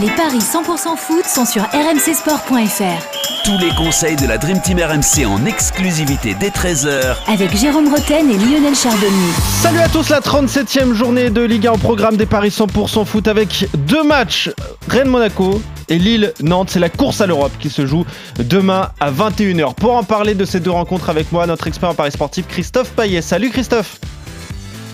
Les 0.00 0.10
paris 0.10 0.38
100% 0.38 0.96
foot 0.96 1.24
sont 1.24 1.44
sur 1.44 1.62
rmcsport.fr. 1.62 3.44
Tous 3.44 3.58
les 3.58 3.74
conseils 3.74 4.14
de 4.14 4.28
la 4.28 4.38
Dream 4.38 4.60
Team 4.60 4.78
RMC 4.78 5.26
en 5.26 5.44
exclusivité 5.44 6.36
dès 6.38 6.50
13h 6.50 7.16
Avec 7.26 7.56
Jérôme 7.56 7.92
Roten 7.92 8.30
et 8.30 8.36
Lionel 8.36 8.76
Charbonnier. 8.76 9.32
Salut 9.60 9.80
à 9.80 9.88
tous, 9.88 10.08
la 10.10 10.20
37e 10.20 10.92
journée 10.92 11.30
de 11.30 11.40
Ligue 11.40 11.66
1 11.66 11.72
au 11.72 11.76
programme 11.78 12.16
des 12.16 12.26
paris 12.26 12.50
100% 12.50 13.06
foot 13.06 13.26
avec 13.26 13.68
deux 13.74 14.04
matchs. 14.04 14.50
Rennes-Monaco 14.88 15.60
et 15.88 15.98
Lille-Nantes. 15.98 16.70
C'est 16.70 16.78
la 16.78 16.90
course 16.90 17.20
à 17.20 17.26
l'Europe 17.26 17.52
qui 17.58 17.68
se 17.68 17.84
joue 17.84 18.04
demain 18.38 18.90
à 19.00 19.10
21h. 19.10 19.74
Pour 19.74 19.96
en 19.96 20.04
parler 20.04 20.36
de 20.36 20.44
ces 20.44 20.60
deux 20.60 20.70
rencontres 20.70 21.10
avec 21.10 21.32
moi, 21.32 21.48
notre 21.48 21.66
expert 21.66 21.88
en 21.88 21.94
paris 21.94 22.12
sportif 22.12 22.46
Christophe 22.46 22.90
Payet. 22.90 23.20
Salut 23.20 23.50
Christophe 23.50 23.98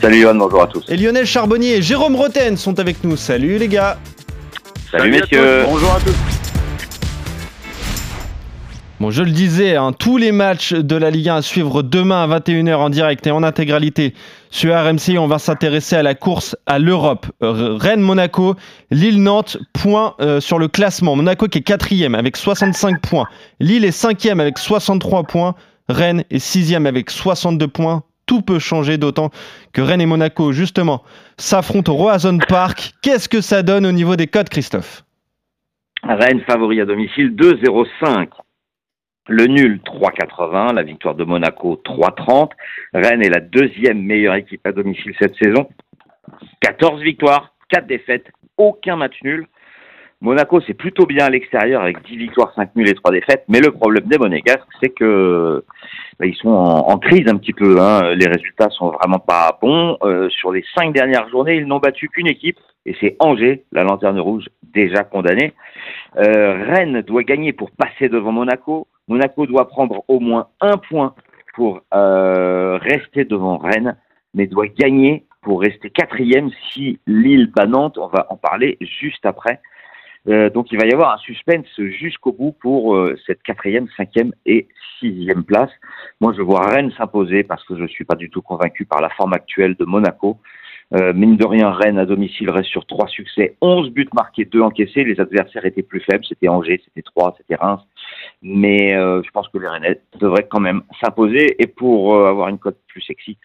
Salut 0.00 0.18
Yohan, 0.20 0.34
bonjour 0.36 0.62
à 0.62 0.66
tous. 0.66 0.84
Et 0.88 0.96
Lionel 0.96 1.26
Charbonnier 1.26 1.76
et 1.76 1.82
Jérôme 1.82 2.16
Roten 2.16 2.56
sont 2.56 2.78
avec 2.78 3.04
nous. 3.04 3.16
Salut 3.16 3.58
les 3.58 3.68
gars 3.68 3.98
Salut, 4.96 5.10
messieurs. 5.10 5.64
Bonjour 5.64 5.92
à 5.92 5.98
tous. 5.98 6.14
Bon, 9.00 9.10
je 9.10 9.24
le 9.24 9.32
disais, 9.32 9.74
hein, 9.74 9.92
tous 9.92 10.18
les 10.18 10.30
matchs 10.30 10.72
de 10.72 10.94
la 10.94 11.10
Ligue 11.10 11.30
1 11.30 11.36
à 11.36 11.42
suivre 11.42 11.82
demain 11.82 12.22
à 12.22 12.38
21h 12.38 12.76
en 12.76 12.90
direct 12.90 13.26
et 13.26 13.32
en 13.32 13.42
intégralité 13.42 14.14
sur 14.50 14.72
RMC. 14.72 15.18
On 15.18 15.26
va 15.26 15.40
s'intéresser 15.40 15.96
à 15.96 16.04
la 16.04 16.14
course 16.14 16.56
à 16.66 16.78
l'Europe. 16.78 17.26
Euh, 17.42 17.76
Rennes-Monaco, 17.76 18.54
Lille-Nantes, 18.92 19.56
point 19.72 20.14
euh, 20.20 20.38
sur 20.38 20.60
le 20.60 20.68
classement. 20.68 21.16
Monaco 21.16 21.48
qui 21.48 21.58
est 21.58 21.62
quatrième 21.62 22.14
avec 22.14 22.36
65 22.36 23.00
points. 23.00 23.26
Lille 23.58 23.84
est 23.84 23.90
cinquième 23.90 24.38
avec 24.38 24.58
63 24.58 25.24
points. 25.24 25.56
Rennes 25.88 26.22
est 26.30 26.38
sixième 26.38 26.86
avec 26.86 27.10
62 27.10 27.66
points. 27.66 28.04
Tout 28.26 28.42
peut 28.42 28.58
changer, 28.58 28.98
d'autant 28.98 29.30
que 29.72 29.82
Rennes 29.82 30.00
et 30.00 30.06
Monaco, 30.06 30.52
justement, 30.52 31.02
s'affrontent 31.36 31.92
au 31.92 31.96
Roazhon 31.96 32.38
Park. 32.48 32.92
Qu'est-ce 33.02 33.28
que 33.28 33.40
ça 33.40 33.62
donne 33.62 33.86
au 33.86 33.92
niveau 33.92 34.16
des 34.16 34.26
codes, 34.26 34.48
Christophe? 34.48 35.04
Rennes 36.02 36.42
favori 36.46 36.80
à 36.80 36.84
domicile 36.86 37.34
2-0-5. 37.34 38.28
Le 39.28 39.46
nul 39.46 39.80
3,80, 39.86 40.74
la 40.74 40.82
victoire 40.82 41.14
de 41.14 41.24
Monaco 41.24 41.80
3,30. 41.84 42.50
Rennes 42.92 43.22
est 43.22 43.30
la 43.30 43.40
deuxième 43.40 44.02
meilleure 44.02 44.34
équipe 44.34 44.66
à 44.66 44.72
domicile 44.72 45.14
cette 45.18 45.34
saison. 45.42 45.66
14 46.60 47.00
victoires, 47.02 47.54
4 47.70 47.86
défaites, 47.86 48.26
aucun 48.58 48.96
match 48.96 49.16
nul. 49.22 49.46
Monaco, 50.24 50.58
c'est 50.66 50.72
plutôt 50.72 51.04
bien 51.04 51.26
à 51.26 51.28
l'extérieur 51.28 51.82
avec 51.82 52.02
10 52.02 52.16
victoires, 52.16 52.50
5 52.56 52.74
nuls 52.76 52.88
et 52.88 52.94
3 52.94 53.12
défaites. 53.12 53.44
Mais 53.46 53.60
le 53.60 53.70
problème 53.72 54.04
des 54.06 54.16
Monégasques, 54.16 54.62
c'est 54.80 54.88
que 54.88 55.62
bah, 56.18 56.24
ils 56.24 56.34
sont 56.36 56.48
en, 56.48 56.96
crise 56.98 57.28
un 57.28 57.36
petit 57.36 57.52
peu. 57.52 57.78
Hein. 57.78 58.14
Les 58.14 58.26
résultats 58.26 58.70
sont 58.70 58.88
vraiment 58.88 59.18
pas 59.18 59.58
bons. 59.60 59.98
Euh, 60.02 60.30
sur 60.30 60.50
les 60.50 60.64
5 60.76 60.94
dernières 60.94 61.28
journées, 61.28 61.56
ils 61.56 61.66
n'ont 61.66 61.78
battu 61.78 62.08
qu'une 62.08 62.26
équipe, 62.26 62.58
et 62.86 62.96
c'est 63.00 63.16
Angers, 63.18 63.64
la 63.70 63.84
lanterne 63.84 64.18
rouge, 64.18 64.46
déjà 64.62 65.04
condamnée. 65.04 65.52
Euh, 66.16 66.64
Rennes 66.68 67.02
doit 67.02 67.22
gagner 67.22 67.52
pour 67.52 67.70
passer 67.72 68.08
devant 68.08 68.32
Monaco. 68.32 68.86
Monaco 69.08 69.44
doit 69.46 69.68
prendre 69.68 70.04
au 70.08 70.20
moins 70.20 70.48
un 70.62 70.78
point 70.78 71.14
pour 71.54 71.82
euh, 71.92 72.78
rester 72.78 73.26
devant 73.26 73.58
Rennes, 73.58 73.94
mais 74.32 74.46
doit 74.46 74.68
gagner 74.68 75.26
pour 75.42 75.60
rester 75.60 75.90
quatrième 75.90 76.48
si 76.72 76.98
Lille 77.06 77.52
bat 77.54 77.66
Nantes. 77.66 77.98
On 77.98 78.06
va 78.06 78.26
en 78.30 78.36
parler 78.36 78.78
juste 78.80 79.26
après. 79.26 79.60
Euh, 80.28 80.50
donc 80.50 80.72
il 80.72 80.78
va 80.78 80.86
y 80.86 80.92
avoir 80.92 81.14
un 81.14 81.18
suspense 81.18 81.66
jusqu'au 81.76 82.32
bout 82.32 82.52
pour 82.52 82.96
euh, 82.96 83.16
cette 83.26 83.42
quatrième, 83.42 83.88
cinquième 83.96 84.32
et 84.46 84.68
sixième 84.98 85.44
place. 85.44 85.70
Moi 86.20 86.32
je 86.36 86.42
vois 86.42 86.66
Rennes 86.66 86.92
s'imposer 86.96 87.42
parce 87.42 87.64
que 87.64 87.76
je 87.76 87.82
ne 87.82 87.88
suis 87.88 88.04
pas 88.04 88.14
du 88.14 88.30
tout 88.30 88.42
convaincu 88.42 88.84
par 88.86 89.00
la 89.00 89.10
forme 89.10 89.34
actuelle 89.34 89.74
de 89.74 89.84
Monaco. 89.84 90.38
Euh, 90.94 91.12
mine 91.12 91.36
de 91.36 91.46
rien, 91.46 91.70
Rennes 91.70 91.98
à 91.98 92.04
domicile 92.04 92.50
reste 92.50 92.68
sur 92.68 92.86
trois 92.86 93.08
succès, 93.08 93.56
11 93.60 93.90
buts 93.90 94.08
marqués, 94.14 94.44
deux 94.44 94.60
encaissés. 94.60 95.02
Les 95.02 95.18
adversaires 95.18 95.64
étaient 95.64 95.82
plus 95.82 96.00
faibles, 96.00 96.24
c'était 96.28 96.48
Angers, 96.48 96.80
c'était 96.84 97.02
Troyes, 97.02 97.34
c'était 97.38 97.56
Reims. 97.56 97.80
Mais 98.42 98.94
euh, 98.94 99.22
je 99.24 99.30
pense 99.30 99.48
que 99.48 99.58
les 99.58 99.66
Rennais 99.66 100.00
devraient 100.20 100.46
quand 100.48 100.60
même 100.60 100.82
s'imposer. 101.02 101.60
Et 101.62 101.66
pour 101.66 102.14
euh, 102.14 102.28
avoir 102.28 102.48
une 102.48 102.58
cote 102.58 102.78
plus 102.86 103.00
sexy, 103.00 103.38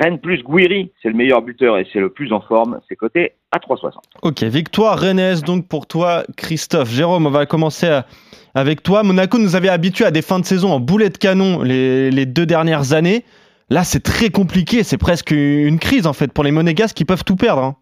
Rennes 0.00 0.18
plus 0.18 0.42
Guiri, 0.42 0.90
c'est 1.02 1.08
le 1.08 1.14
meilleur 1.14 1.42
buteur 1.42 1.76
et 1.78 1.86
c'est 1.92 2.00
le 2.00 2.08
plus 2.10 2.32
en 2.32 2.40
forme. 2.40 2.80
C'est 2.88 2.96
coté 2.96 3.32
à 3.50 3.58
3,60. 3.58 3.90
Ok, 4.22 4.42
victoire 4.44 4.98
rennaise 4.98 5.42
donc 5.42 5.68
pour 5.68 5.86
toi, 5.86 6.24
Christophe. 6.36 6.90
Jérôme, 6.90 7.26
on 7.26 7.30
va 7.30 7.46
commencer 7.46 7.86
à- 7.88 8.06
avec 8.54 8.82
toi. 8.82 9.02
Monaco 9.02 9.38
nous 9.38 9.54
avait 9.56 9.68
habitués 9.68 10.04
à 10.06 10.10
des 10.10 10.22
fins 10.22 10.38
de 10.40 10.44
saison 10.44 10.72
en 10.72 10.80
boulet 10.80 11.10
de 11.10 11.18
canon 11.18 11.62
les, 11.62 12.26
deux 12.26 12.46
dernières 12.46 12.92
années. 12.94 13.24
Là, 13.70 13.84
c'est 13.84 14.00
très 14.02 14.30
compliqué. 14.30 14.82
C'est 14.82 14.98
presque 14.98 15.30
une 15.30 15.78
crise 15.78 16.06
en 16.06 16.12
fait 16.12 16.32
pour 16.32 16.44
les 16.44 16.50
Monégasques 16.52 16.96
qui 16.96 17.04
peuvent 17.04 17.24
tout 17.24 17.36
perdre. 17.36 17.62
hein. 17.62 17.76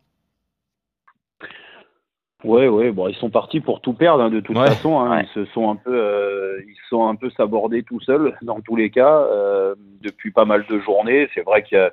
Ouais, 2.42 2.68
ouais, 2.68 2.90
bon, 2.90 3.08
ils 3.08 3.14
sont 3.16 3.28
partis 3.30 3.60
pour 3.60 3.80
tout 3.80 3.92
perdre 3.92 4.22
hein, 4.24 4.30
de 4.30 4.40
toute 4.40 4.56
Ouais. 4.56 4.66
façon. 4.68 4.98
hein. 5.00 5.10
Ouais. 5.18 5.24
Ils 5.24 5.34
se 5.34 5.44
sont 5.52 5.70
un 5.70 5.76
peu, 5.76 5.92
euh, 5.94 6.58
ils 6.66 6.74
se 6.74 6.88
sont 6.88 7.06
un 7.06 7.14
peu 7.14 7.28
sabordés 7.30 7.82
tout 7.82 8.00
seuls 8.00 8.34
dans 8.42 8.60
tous 8.60 8.76
les 8.76 8.88
cas 8.90 9.20
euh, 9.20 9.74
depuis 10.02 10.30
pas 10.30 10.46
mal 10.46 10.64
de 10.68 10.78
journées. 10.78 11.28
C'est 11.34 11.44
vrai 11.44 11.62
que 11.62 11.90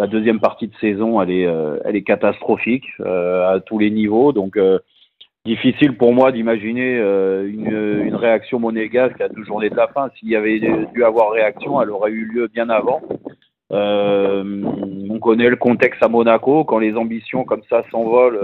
la 0.00 0.06
deuxième 0.06 0.40
partie 0.40 0.66
de 0.68 0.74
saison, 0.80 1.20
elle 1.22 1.30
est, 1.30 1.46
euh, 1.46 1.78
elle 1.84 1.94
est 1.96 2.02
catastrophique 2.02 2.86
euh, 3.00 3.54
à 3.54 3.60
tous 3.60 3.78
les 3.78 3.90
niveaux. 3.90 4.32
Donc 4.32 4.56
euh, 4.56 4.78
difficile 5.44 5.96
pour 5.96 6.12
moi 6.12 6.32
d'imaginer 6.32 6.98
euh, 6.98 7.48
une, 7.48 8.04
une 8.06 8.14
réaction 8.16 8.58
monégasque 8.58 9.20
à 9.20 9.28
deux 9.28 9.44
journées 9.44 9.70
de 9.70 9.76
la 9.76 9.86
fin. 9.88 10.10
S'il 10.18 10.28
y 10.28 10.36
avait 10.36 10.60
dû 10.92 11.04
avoir 11.04 11.30
réaction, 11.30 11.80
elle 11.80 11.90
aurait 11.90 12.10
eu 12.10 12.24
lieu 12.24 12.48
bien 12.48 12.68
avant. 12.68 13.00
Euh, 13.72 14.42
on 15.10 15.18
connaît 15.20 15.48
le 15.50 15.56
contexte 15.56 16.02
à 16.02 16.08
Monaco 16.08 16.64
quand 16.64 16.78
les 16.78 16.96
ambitions 16.96 17.44
comme 17.44 17.62
ça 17.70 17.84
s'envolent. 17.90 18.40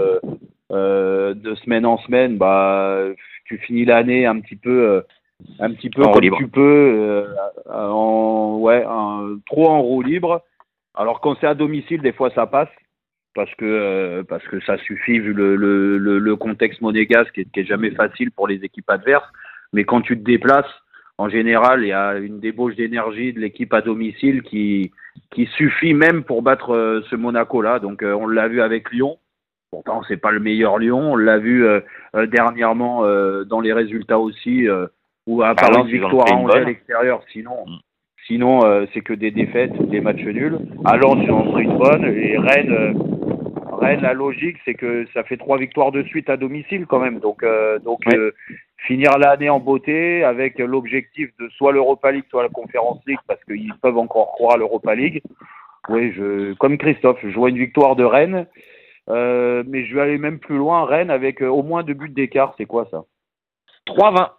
Euh, 0.75 1.33
de 1.33 1.55
semaine 1.55 1.85
en 1.85 1.97
semaine, 1.99 2.37
bah, 2.37 3.05
tu 3.45 3.57
finis 3.59 3.85
l'année 3.85 4.25
un 4.25 4.39
petit 4.39 4.55
peu, 4.55 4.89
euh, 4.89 5.01
un 5.59 5.71
petit 5.73 5.89
peu 5.89 6.03
En 6.03 6.07
roue 6.07 6.13
comme 6.13 6.21
libre. 6.21 6.37
tu 6.37 6.47
peux, 6.47 6.61
euh, 6.99 7.27
en, 7.73 8.57
ouais, 8.59 8.83
en- 8.85 9.37
trop 9.47 9.67
en 9.69 9.81
roue 9.81 10.01
libre. 10.01 10.43
Alors 10.95 11.19
quand 11.21 11.35
c'est 11.39 11.47
à 11.47 11.55
domicile, 11.55 12.01
des 12.01 12.13
fois 12.13 12.29
ça 12.31 12.45
passe 12.47 12.69
parce 13.33 13.53
que 13.55 13.65
euh, 13.65 14.23
parce 14.23 14.45
que 14.47 14.59
ça 14.61 14.77
suffit 14.77 15.19
vu 15.19 15.33
le, 15.33 15.55
le, 15.57 15.97
le, 15.97 16.19
le 16.19 16.35
contexte 16.37 16.81
monégasque 16.81 17.33
qui 17.33 17.41
est, 17.41 17.51
qui 17.51 17.59
est 17.61 17.65
jamais 17.65 17.91
facile 17.91 18.31
pour 18.31 18.47
les 18.47 18.63
équipes 18.63 18.89
adverses. 18.89 19.27
Mais 19.73 19.83
quand 19.83 20.01
tu 20.01 20.17
te 20.17 20.23
déplaces, 20.23 20.71
en 21.17 21.27
général, 21.29 21.83
il 21.83 21.87
y 21.89 21.93
a 21.93 22.15
une 22.17 22.39
débauche 22.39 22.75
d'énergie 22.75 23.33
de 23.33 23.39
l'équipe 23.41 23.73
à 23.73 23.81
domicile 23.81 24.41
qui 24.43 24.91
qui 25.31 25.45
suffit 25.57 25.93
même 25.93 26.23
pour 26.23 26.41
battre 26.41 26.73
euh, 26.73 27.01
ce 27.09 27.15
Monaco-là. 27.17 27.79
Donc 27.79 28.01
euh, 28.03 28.13
on 28.13 28.27
l'a 28.27 28.47
vu 28.47 28.61
avec 28.61 28.91
Lyon. 28.91 29.17
Pourtant, 29.75 30.03
c'est 30.07 30.15
pas 30.15 30.31
le 30.31 30.39
meilleur 30.39 30.77
Lyon. 30.77 31.11
On 31.11 31.15
l'a 31.17 31.37
vu 31.37 31.65
euh, 31.65 31.81
euh, 32.15 32.25
dernièrement 32.27 33.03
euh, 33.03 33.43
dans 33.43 33.59
les 33.59 33.73
résultats 33.73 34.19
aussi, 34.19 34.69
où 35.27 35.43
à 35.43 35.53
part 35.53 35.69
Lens, 35.69 35.85
une 35.89 35.99
victoire 35.99 36.31
à 36.31 36.35
Angers 36.35 36.59
à 36.59 36.63
l'extérieur, 36.63 37.21
sinon, 37.33 37.65
Mm. 37.67 37.75
sinon 38.25 38.61
c'est 38.93 39.01
que 39.01 39.11
des 39.11 39.31
défaites, 39.31 39.73
des 39.89 39.99
matchs 39.99 40.23
nuls. 40.23 40.59
À 40.85 40.95
Lens, 40.95 41.17
ils 41.21 41.29
en 41.31 41.41
ont 41.45 41.57
une 41.57 41.77
bonne. 41.77 42.05
Et 42.05 42.37
Rennes, 42.37 42.95
Rennes, 43.73 43.99
la 44.01 44.13
logique, 44.13 44.55
c'est 44.63 44.75
que 44.75 45.05
ça 45.13 45.23
fait 45.23 45.35
trois 45.35 45.57
victoires 45.57 45.91
de 45.91 46.03
suite 46.03 46.29
à 46.29 46.37
domicile 46.37 46.85
quand 46.87 46.99
même. 46.99 47.19
Donc, 47.19 47.43
donc 47.83 47.99
Ouais. 48.05 48.31
finir 48.87 49.17
l'année 49.17 49.49
en 49.49 49.59
beauté 49.59 50.23
avec 50.23 50.57
l'objectif 50.57 51.31
de 51.37 51.49
soit 51.49 51.73
l'Europa 51.73 52.13
League, 52.13 52.23
soit 52.29 52.43
la 52.43 52.49
Conference 52.49 53.01
League, 53.05 53.19
parce 53.27 53.43
qu'ils 53.43 53.73
peuvent 53.81 53.97
encore 53.97 54.27
croire 54.35 54.53
à 54.55 54.57
l'Europa 54.57 54.95
League. 54.95 55.21
Oui, 55.89 56.13
je, 56.15 56.53
comme 56.53 56.77
Christophe, 56.77 57.19
je 57.21 57.35
vois 57.35 57.49
une 57.49 57.57
victoire 57.57 57.97
de 57.97 58.05
Rennes. 58.05 58.47
Euh, 59.09 59.63
mais 59.67 59.85
je 59.85 59.93
vais 59.95 60.01
aller 60.01 60.17
même 60.17 60.39
plus 60.39 60.57
loin, 60.57 60.85
Rennes 60.85 61.11
avec 61.11 61.41
euh, 61.41 61.47
au 61.47 61.63
moins 61.63 61.83
deux 61.83 61.93
buts 61.93 62.09
d'écart, 62.09 62.53
c'est 62.57 62.65
quoi 62.65 62.87
ça? 62.89 63.03
3-20. 63.87 64.29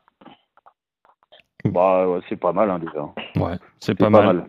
Bah 1.67 2.09
ouais, 2.09 2.21
c'est 2.29 2.39
pas 2.39 2.53
mal 2.53 2.71
hein, 2.71 2.79
déjà. 2.79 3.45
Ouais, 3.45 3.57
c'est 3.81 3.97
pas, 3.97 4.11
mal. 4.11 4.47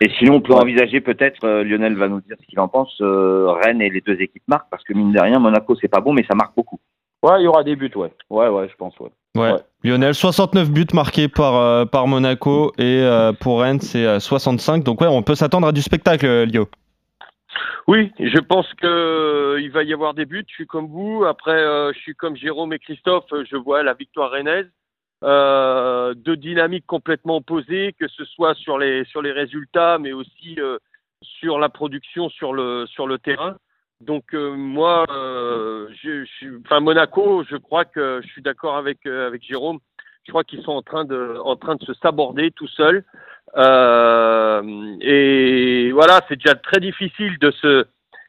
Et, 0.00 0.08
sinon, 0.18 0.34
on 0.36 0.40
peut 0.40 0.52
Ouais. 0.52 0.60
envisager 0.60 1.00
peut-être, 1.00 1.44
euh, 1.44 1.62
Lionel 1.62 1.96
va 1.96 2.08
nous 2.08 2.20
dire 2.20 2.36
ce 2.40 2.46
qu'il 2.46 2.58
en 2.60 2.68
pense, 2.68 2.96
euh, 3.00 3.52
Rennes 3.62 3.80
et 3.80 3.90
les 3.90 4.00
deux 4.00 4.20
équipes 4.20 4.42
marquent, 4.48 4.68
parce 4.70 4.82
que 4.84 4.94
mine 4.94 5.12
de 5.12 5.20
rien, 5.20 5.38
Monaco, 5.38 5.76
c'est 5.80 5.88
pas 5.88 6.00
bon, 6.00 6.12
mais 6.12 6.24
ça 6.28 6.34
marque 6.34 6.54
beaucoup. 6.56 6.80
Ouais, 7.22 7.40
il 7.40 7.44
y 7.44 7.46
aura 7.46 7.62
des 7.64 7.76
buts, 7.76 7.90
ouais. 7.96 8.12
Ouais, 8.30 8.48
ouais, 8.48 8.68
je 8.68 8.74
pense, 8.76 8.98
ouais. 9.00 9.10
Ouais. 9.36 9.52
Ouais. 9.52 9.58
Lionel, 9.82 10.14
69 10.14 10.70
buts 10.70 10.86
marqués 10.92 11.28
par, 11.28 11.56
euh, 11.56 11.84
par 11.84 12.06
Monaco 12.06 12.72
et 12.78 13.00
euh, 13.02 13.32
pour 13.32 13.60
Rennes, 13.60 13.80
c'est 13.80 14.04
euh, 14.04 14.20
65. 14.20 14.84
Donc 14.84 15.00
ouais, 15.00 15.06
on 15.08 15.22
peut 15.22 15.34
s'attendre 15.34 15.66
à 15.66 15.72
du 15.72 15.82
spectacle, 15.82 16.26
euh, 16.26 16.44
Lio. 16.44 16.68
Oui, 17.86 18.12
je 18.18 18.38
pense 18.38 18.72
que 18.74 18.86
euh, 18.86 19.60
il 19.60 19.70
va 19.70 19.82
y 19.82 19.92
avoir 19.92 20.14
des 20.14 20.24
buts. 20.24 20.44
Je 20.48 20.54
suis 20.54 20.66
comme 20.66 20.88
vous. 20.88 21.24
Après, 21.24 21.52
euh, 21.52 21.92
je 21.92 21.98
suis 21.98 22.14
comme 22.14 22.36
Jérôme 22.36 22.72
et 22.72 22.78
Christophe. 22.78 23.30
euh, 23.32 23.44
Je 23.50 23.56
vois 23.56 23.82
la 23.82 23.94
victoire 23.94 24.30
rennaise. 24.30 24.66
Euh, 25.22 26.14
deux 26.14 26.36
dynamiques 26.36 26.86
complètement 26.86 27.36
opposées, 27.36 27.94
que 27.98 28.08
ce 28.08 28.24
soit 28.24 28.54
sur 28.54 28.78
les 28.78 29.04
sur 29.04 29.22
les 29.22 29.32
résultats, 29.32 29.98
mais 29.98 30.12
aussi 30.12 30.56
euh, 30.58 30.78
sur 31.22 31.58
la 31.58 31.68
production 31.68 32.28
sur 32.28 32.52
le 32.52 32.86
sur 32.86 33.06
le 33.06 33.18
terrain. 33.18 33.56
Donc 34.00 34.34
moi, 34.34 35.06
je, 35.08 36.24
suis, 36.26 36.50
enfin 36.64 36.80
Monaco, 36.80 37.42
je 37.48 37.56
crois 37.56 37.86
que 37.86 38.20
je 38.22 38.28
suis 38.28 38.42
d'accord 38.42 38.76
avec 38.76 39.06
avec 39.06 39.42
Jérôme. 39.42 39.78
Je 40.24 40.32
crois 40.32 40.44
qu'ils 40.44 40.62
sont 40.62 40.72
en 40.72 40.82
train 40.82 41.06
de 41.06 41.38
en 41.42 41.56
train 41.56 41.76
de 41.76 41.84
se 41.84 41.94
saborder 41.94 42.50
tout 42.50 42.68
seuls. 42.68 43.04
Euh, 43.56 44.62
et 45.00 45.90
voilà, 45.92 46.20
c'est 46.28 46.36
déjà 46.36 46.54
très 46.54 46.80
difficile 46.80 47.38
de 47.40 47.50
se 47.52 47.84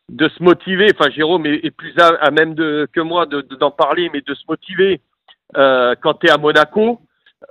de 0.10 0.30
se 0.30 0.44
motiver. 0.44 0.92
Enfin, 0.96 1.10
Jérôme 1.10 1.48
est, 1.48 1.72
plus 1.72 1.94
à, 2.00 2.30
même 2.30 2.54
de, 2.54 2.88
que 2.94 3.02
moi 3.02 3.26
de- 3.26 3.42
de- 3.42 3.56
d'en 3.56 3.72
parler, 3.72 4.12
mais 4.14 4.22
de 4.22 4.36
se 4.36 4.44
motiver 4.48 5.02
euh, 5.58 5.96
quand 6.02 6.14
tu 6.16 6.28
es 6.28 6.30
à 6.30 6.38
Monaco. 6.38 7.02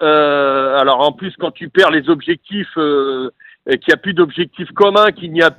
Euh, 0.02 0.76
alors 0.78 1.00
en 1.00 1.12
plus, 1.12 1.34
quand 1.38 1.50
tu 1.50 1.68
perds 1.68 1.90
les 1.90 2.08
objectifs, 2.08 2.70
euh, 2.76 3.30
qu'il 3.66 3.88
n'y 3.88 3.94
a 3.94 3.96
plus 3.96 4.14
d'objectifs 4.14 4.70
communs, 4.72 5.10
qu'il 5.10 5.32
n'y 5.32 5.42
a 5.42 5.50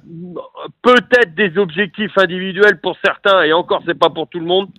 peut-être 0.82 1.36
des 1.36 1.58
objectifs 1.58 2.18
individuels 2.18 2.80
pour 2.80 2.98
certains, 3.04 3.44
et 3.44 3.52
encore, 3.52 3.82
c'est 3.86 3.98
pas 4.00 4.10
pour 4.10 4.28
tout 4.30 4.40
le 4.40 4.46
monde. 4.46 4.70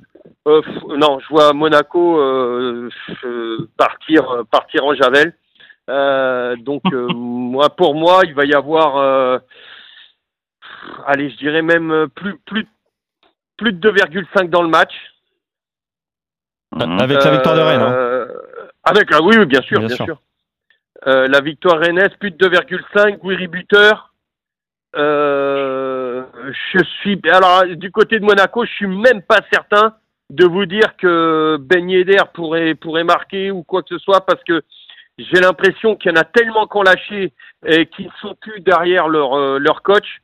Euh, 0.49 0.63
non, 0.97 1.19
je 1.21 1.29
vois 1.29 1.53
Monaco 1.53 2.19
euh, 2.21 2.89
euh, 3.25 3.69
partir 3.77 4.45
partir 4.51 4.85
en 4.87 4.95
javel. 4.95 5.35
Euh, 5.89 6.57
donc 6.57 6.83
euh, 6.93 7.07
moi, 7.15 7.71
pour 7.71 7.95
moi, 7.95 8.23
il 8.25 8.35
va 8.35 8.45
y 8.45 8.55
avoir, 8.55 8.97
euh, 8.97 9.39
allez, 11.07 11.31
je 11.31 11.37
dirais 11.37 11.63
même 11.63 11.91
euh, 11.93 12.07
plus 12.09 12.39
plus 12.47 12.67
plus 13.57 13.73
de 13.73 13.91
2,5 13.91 14.49
dans 14.51 14.63
le 14.63 14.69
match. 14.69 14.93
Mhm. 16.75 16.99
Avec 17.01 17.23
la 17.25 17.31
victoire 17.31 17.55
de 17.57 17.61
Rennes. 17.61 17.81
hein. 17.81 17.93
Euh, 17.93 18.29
Avec 18.85 19.11
la, 19.11 19.23
oui, 19.23 19.37
oui, 19.39 19.47
bien 19.47 19.63
sûr, 19.63 19.79
Bien 19.79 19.87
bien, 19.89 19.97
sûr. 19.97 20.05
sûr. 20.05 20.19
Euh, 21.07 21.29
la 21.29 21.41
victoire 21.41 21.79
rennaise, 21.79 22.11
plus 22.19 22.31
de 22.33 22.37
2,5, 22.49 23.21
Guiri 23.23 23.47
buteur. 23.49 24.13
Euh, 24.97 26.25
je 26.73 26.83
suis, 27.01 27.21
alors 27.31 27.65
du 27.67 27.91
côté 27.91 28.19
de 28.19 28.25
Monaco, 28.25 28.65
je 28.65 28.71
suis 28.73 28.87
même 28.87 29.23
pas 29.23 29.41
certain 29.53 29.95
de 30.31 30.45
vous 30.47 30.65
dire 30.67 30.97
que 30.97 31.57
Ben 31.61 31.89
Yedder 31.89 32.23
pourrait 32.35 32.75
pourrait 32.75 33.05
marquer 33.05 33.51
ou 33.51 33.63
quoi 33.63 33.83
que 33.83 33.91
ce 33.91 33.99
soit 33.99 34.25
parce 34.27 34.43
que 34.45 34.63
j'ai 35.19 35.41
l'impression 35.41 35.97
qu'il 35.97 36.11
y 36.11 36.15
en 36.15 36.21
a 36.21 36.25
tellement 36.25 36.67
qu'on 36.67 36.83
lâché 36.83 37.33
et 37.65 37.87
qui 37.87 38.05
ne 38.05 38.11
sont 38.21 38.35
plus 38.41 38.61
derrière 38.61 39.09
leur 39.09 39.35
euh, 39.35 39.59
leur 39.59 39.83
coach 39.83 40.21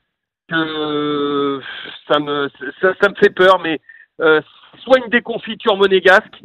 que 0.49 1.61
ça 2.09 2.19
me 2.19 2.51
ça, 2.81 2.93
ça 3.01 3.09
me 3.09 3.15
fait 3.15 3.31
peur 3.31 3.61
mais 3.61 3.81
euh, 4.21 4.41
soit 4.83 4.99
une 4.99 5.11
déconfiture 5.11 5.77
monégasque 5.77 6.43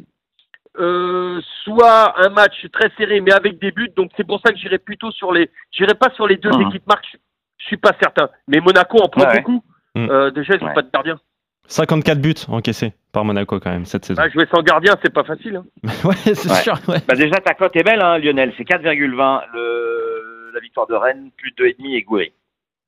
euh, 0.79 1.41
soit 1.63 2.25
un 2.25 2.29
match 2.29 2.65
très 2.71 2.89
serré 2.97 3.19
mais 3.19 3.33
avec 3.33 3.59
des 3.59 3.71
buts 3.71 3.91
donc 3.95 4.11
c'est 4.15 4.25
pour 4.25 4.39
ça 4.45 4.53
que 4.53 4.57
j'irai 4.57 4.77
plutôt 4.77 5.11
sur 5.11 5.33
les 5.33 5.49
j'irai 5.71 5.95
pas 5.95 6.09
sur 6.11 6.27
les 6.27 6.37
deux 6.37 6.51
Mhm. 6.51 6.67
équipes 6.67 6.87
marques 6.87 7.17
je, 7.57 7.65
suis 7.65 7.77
pas 7.77 7.91
certain 8.01 8.29
mais 8.47 8.59
Monaco 8.61 8.97
en 8.99 9.09
prend 9.09 9.25
Ouais, 9.25 9.39
beaucoup. 9.41 9.63
Euh, 9.97 10.29
déjà 10.29 10.55
ils 10.55 10.63
Ouais. 10.63 10.73
pas 10.73 10.83
de 10.83 10.91
gardien 10.91 11.19
54 11.67 12.19
buts 12.21 12.33
encaissés 12.47 12.93
par 13.11 13.25
Monaco 13.25 13.59
quand 13.59 13.69
même 13.71 13.85
cette 13.85 14.05
saison. 14.05 14.21
ah, 14.23 14.29
jouer 14.29 14.45
sans 14.53 14.61
gardien 14.61 14.95
c'est 15.03 15.13
pas 15.13 15.23
facile 15.23 15.57
hein. 15.57 15.65
ouais, 16.05 16.15
c'est 16.33 16.49
Ouais. 16.49 16.61
sûr. 16.61 16.79
ouais. 16.87 16.99
Bah 17.07 17.15
déjà, 17.15 17.37
ta 17.39 17.53
cote 17.53 17.75
est 17.75 17.83
belle, 17.83 18.01
hein, 18.01 18.17
Lionel. 18.19 18.53
C'est 18.57 18.63
4,20 18.67 19.41
le... 19.53 20.51
la 20.53 20.59
victoire 20.61 20.87
de 20.87 20.95
Rennes, 20.95 21.29
plus 21.37 21.51
de 21.51 21.65
2,5 21.65 21.95
et 21.97 22.01
Goury. 22.03 22.31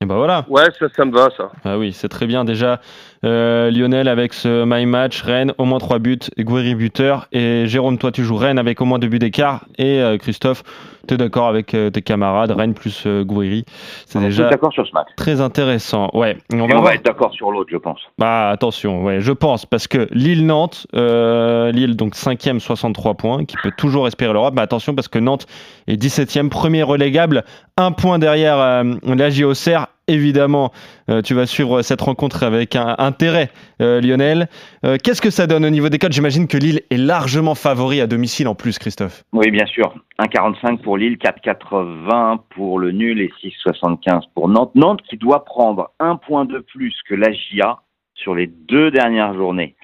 Et 0.02 0.06
bah 0.06 0.16
voilà. 0.16 0.46
ouais 0.48 0.64
ça 0.80 0.86
ça 0.96 1.04
me 1.04 1.12
va 1.12 1.28
ça 1.36 1.52
Ah 1.66 1.78
oui, 1.78 1.92
c'est 1.92 2.08
très 2.08 2.26
bien 2.26 2.46
déjà. 2.46 2.80
Euh, 3.26 3.70
Lionel 3.70 4.08
avec 4.08 4.34
ce 4.34 4.64
My 4.64 4.86
Match, 4.86 5.22
Rennes 5.24 5.54
au 5.58 5.66
moins 5.66 5.80
3 5.80 6.00
buts, 6.00 6.20
Guéry 6.38 6.74
buteur. 6.74 7.28
Et 7.34 7.66
Jérôme, 7.68 7.98
toi 7.98 8.10
tu 8.14 8.24
joues 8.24 8.38
Rennes 8.38 8.60
avec 8.60 8.80
au 8.80 8.86
moins 8.86 8.98
2 8.98 9.10
buts 9.10 9.20
d'écart. 9.20 9.66
Et 9.78 10.00
euh, 10.00 10.18
Christophe, 10.18 10.64
tu 11.06 11.16
es 11.16 11.18
d'accord 11.18 11.50
avec 11.50 11.74
euh, 11.74 11.90
tes 11.90 12.02
camarades, 12.02 12.52
Rennes 12.52 12.76
plus 12.76 13.04
euh, 13.08 13.26
Guéry. 13.26 13.66
C'est 14.06 14.22
déjà 14.22 14.48
d'accord 14.50 14.72
sur 14.72 14.88
ce 14.88 14.94
match. 14.94 15.08
très 15.18 15.42
intéressant. 15.42 16.10
Ouais, 16.14 16.38
on 16.54 16.66
Et 16.70 16.72
va 16.72 16.80
on 16.80 16.82
va 16.82 16.94
être 16.96 17.04
d'accord 17.04 17.34
sur 17.34 17.52
l'autre, 17.52 17.68
je 17.70 17.76
pense. 17.78 18.00
Bah 18.18 18.48
attention, 18.52 19.04
ouais, 19.04 19.20
je 19.20 19.34
pense, 19.34 19.66
parce 19.66 19.90
que 19.90 20.08
Lille-Nantes, 20.12 20.88
euh, 20.96 21.74
Lille 21.74 21.98
donc 21.98 22.16
5e 22.16 22.60
63 22.60 23.16
points, 23.16 23.44
qui 23.44 23.58
peut 23.62 23.72
toujours 23.78 24.08
espérer 24.08 24.32
l'Europe, 24.32 24.54
mais 24.56 24.62
attention 24.62 24.96
parce 24.96 25.10
que 25.10 25.20
Nantes 25.20 25.46
est 25.88 26.02
17e, 26.02 26.48
premier 26.48 26.84
relégable, 26.84 27.44
un 27.76 27.92
point 27.92 28.18
derrière 28.18 28.58
euh, 28.60 28.84
la 29.04 29.30
JOCR. 29.30 29.88
Évidemment, 30.10 30.72
euh, 31.08 31.22
tu 31.22 31.36
vas 31.36 31.46
suivre 31.46 31.84
cette 31.84 32.02
rencontre 32.02 32.42
avec 32.42 32.76
un 32.76 32.96
intérêt, 32.98 33.50
euh, 33.80 34.02
Lionel. 34.02 34.48
Euh, 34.84 34.98
Qu'est-ce 35.02 35.22
que 35.22 35.30
ça 35.30 35.46
donne 35.46 35.64
au 35.64 35.70
niveau 35.70 35.90
des 35.90 36.00
codes 36.00 36.14
J'imagine 36.14 36.48
que 36.48 36.58
Lille 36.58 36.82
est 36.90 36.98
largement 36.98 37.54
favori 37.54 38.02
à 38.02 38.08
domicile 38.08 38.48
en 38.48 38.56
plus, 38.56 38.80
Christophe. 38.80 39.24
Oui, 39.34 39.52
bien 39.52 39.68
sûr. 39.68 39.94
1,45 40.18 40.82
pour 40.82 40.98
Lille, 40.98 41.18
4,80 41.18 42.40
pour 42.50 42.80
le 42.80 42.92
nul 42.92 43.22
et 43.22 43.32
6,75 43.44 44.24
pour 44.34 44.50
Nantes. 44.50 44.72
Nantes 44.74 45.02
qui 45.08 45.16
doit 45.16 45.46
prendre 45.46 45.92
un 46.00 46.16
point 46.16 46.46
de 46.46 46.58
plus 46.58 46.96
que 47.08 47.14
la 47.14 47.32
GIA 47.32 47.78
sur 48.16 48.34
les 48.34 48.48
deux 48.48 48.90
dernières 48.90 49.36
journées. 49.36 49.76